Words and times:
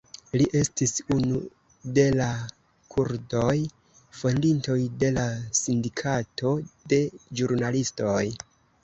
Li 0.41 0.45
estis 0.59 0.91
unu 1.15 1.41
de 1.97 2.05
la 2.19 2.29
kurdoj 2.95 3.53
fondintoj 4.21 4.79
de 5.05 5.11
la 5.19 5.27
Sindikato 5.61 6.55
de 6.95 7.01
Ĵurnalistoj. 7.43 8.25